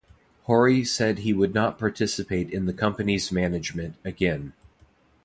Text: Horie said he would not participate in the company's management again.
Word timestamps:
Horie 0.47 0.83
said 0.83 1.19
he 1.19 1.31
would 1.31 1.53
not 1.53 1.77
participate 1.77 2.49
in 2.49 2.65
the 2.65 2.73
company's 2.73 3.31
management 3.31 3.97
again. 4.03 4.53